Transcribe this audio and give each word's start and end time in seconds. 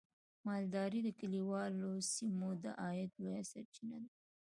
مالداري 0.45 0.99
د 1.03 1.09
کليوالو 1.19 1.89
سیمو 2.13 2.49
د 2.63 2.65
عاید 2.83 3.11
لویه 3.21 3.43
سرچینه 3.51 3.97
ده. 4.03 4.09